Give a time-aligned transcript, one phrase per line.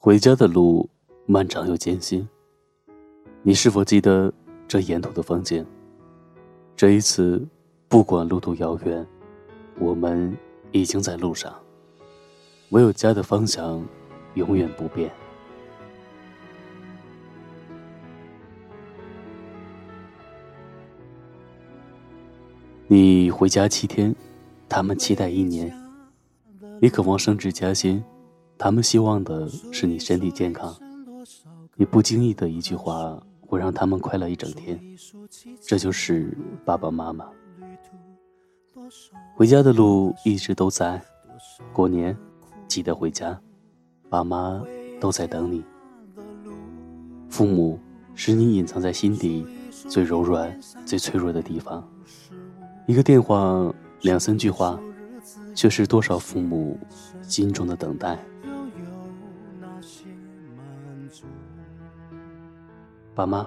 [0.00, 0.88] 回家的路
[1.26, 2.26] 漫长又艰辛，
[3.42, 4.32] 你是否记得
[4.68, 5.66] 这沿途的风景？
[6.76, 7.44] 这一次，
[7.88, 9.04] 不管路途遥远，
[9.76, 10.32] 我们
[10.70, 11.52] 已经在路上。
[12.68, 13.84] 唯有家的方向
[14.34, 15.10] 永远不变。
[22.86, 24.14] 你回家七天，
[24.68, 25.68] 他们期待一年；
[26.80, 28.00] 你渴望升职加薪，
[28.58, 30.76] 他们希望的是你身体健康。
[31.76, 34.80] 你不经意的一句话，会让他们快乐一整天。
[35.62, 37.24] 这就是爸爸妈妈。
[39.36, 41.00] 回家的路一直都在，
[41.72, 42.16] 过年
[42.66, 43.38] 记得回家，
[44.08, 44.60] 爸妈
[45.00, 45.62] 都在等你。
[47.28, 47.78] 父母
[48.14, 51.88] 是你隐藏在心底最柔软、最脆弱的地方。
[52.86, 54.80] 一个电话，两三句话，
[55.54, 56.76] 却是多少父母
[57.22, 58.18] 心中的等待。
[63.18, 63.44] 爸妈，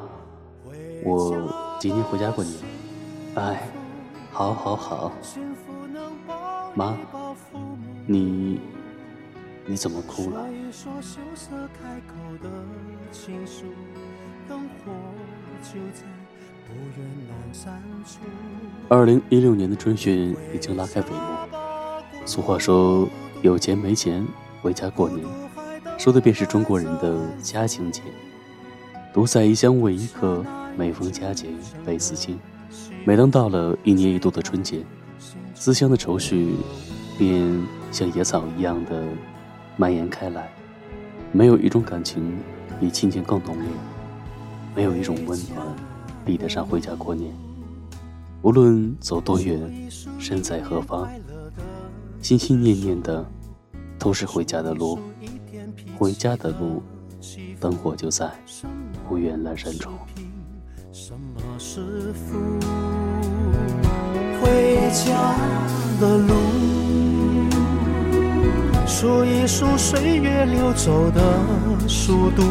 [1.01, 2.53] 我今天回家过年。
[3.35, 3.69] 哎，
[4.29, 5.13] 好，好，好。
[6.75, 6.97] 妈，
[8.05, 8.59] 你
[9.65, 10.45] 你怎么哭了？
[18.89, 22.25] 二零一六年的春训已经拉开帷幕。
[22.25, 23.07] 俗话说
[23.41, 24.27] ：“有钱没钱
[24.61, 25.25] 回家过年”，
[25.97, 28.01] 说的便是中国人的家情节。
[29.13, 30.41] 独在异乡为异客，
[30.77, 31.49] 每逢佳节
[31.85, 32.39] 倍思亲。
[33.03, 34.85] 每当到了一年一度的春节，
[35.53, 36.55] 思乡的愁绪
[37.17, 39.03] 便像野草一样的
[39.75, 40.49] 蔓延开来。
[41.33, 42.39] 没有一种感情
[42.79, 43.67] 比亲情更浓烈，
[44.73, 45.67] 没有一种温暖
[46.25, 47.35] 比得上回家过年。
[48.43, 51.09] 无论走多远，身在何方，
[52.21, 53.25] 心心念念的
[53.99, 54.97] 都是回家的路。
[55.97, 56.81] 回家的路，
[57.59, 58.29] 灯火就在
[59.07, 59.89] 不远阑珊处。
[64.41, 65.35] 回家
[65.99, 66.33] 的路，
[68.87, 71.21] 数一数岁月流走的
[71.87, 72.43] 速度，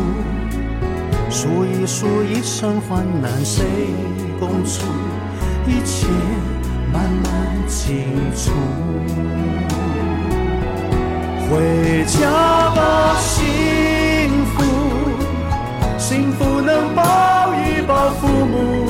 [1.29, 3.65] 数一数一生患难谁
[4.39, 4.87] 共处。
[5.67, 6.07] 一切
[6.93, 8.51] 慢慢清楚，
[11.49, 12.31] 回家
[12.75, 13.80] 吧，幸福，
[16.11, 17.03] 幸福能抱
[17.55, 18.89] 一抱父母，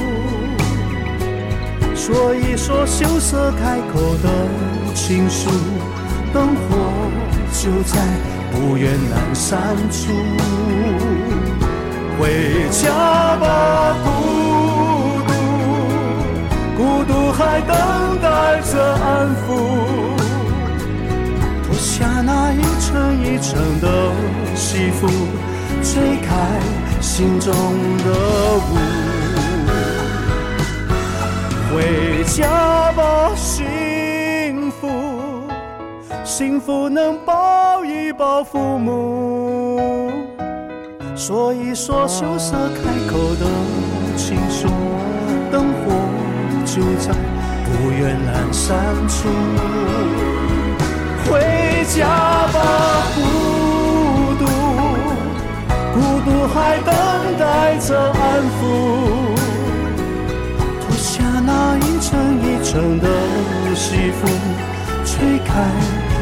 [1.94, 4.30] 说一说羞涩开口的
[4.94, 5.50] 情书，
[6.32, 6.78] 灯火
[7.52, 8.00] 就在
[8.50, 10.14] 不远阑珊处，
[12.18, 12.88] 回家
[13.36, 13.94] 吧。
[14.02, 14.08] 孤
[15.28, 15.30] 独
[16.78, 17.76] 孤独还等
[18.22, 19.44] 待着安抚，
[21.64, 24.10] 脱下那一层一层的
[24.56, 25.06] 西服，
[25.82, 26.60] 吹开
[27.00, 28.10] 心中的
[28.56, 28.76] 雾。
[31.72, 34.88] 回家吧，幸福，
[36.24, 40.10] 幸福能抱一抱父母，
[41.16, 43.46] 说一说羞涩开口的
[44.16, 44.68] 情书，
[45.50, 45.92] 灯火。
[46.66, 47.12] 就在
[47.64, 48.68] 不远阑珊
[49.08, 49.28] 处，
[51.24, 51.40] 回
[51.88, 52.06] 家
[52.52, 52.58] 吧，
[62.70, 63.08] 层一层的
[63.74, 64.30] 西风，
[65.04, 65.68] 吹开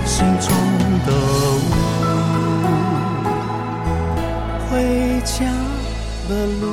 [0.07, 0.51] 心中
[1.05, 1.13] 的
[1.59, 1.69] 雾，
[4.71, 5.45] 回家
[6.27, 6.65] 的路。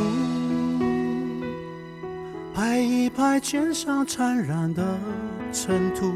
[2.54, 4.98] 拍一拍肩上沾染的
[5.52, 6.14] 尘土，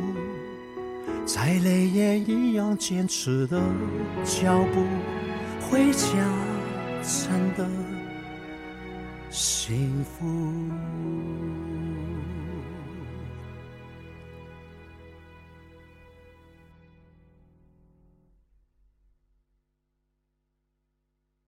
[1.25, 3.61] 再累也一样坚持的
[4.23, 4.85] 脚步，
[5.69, 6.07] 回家
[7.03, 7.67] 真的
[9.29, 10.25] 幸福。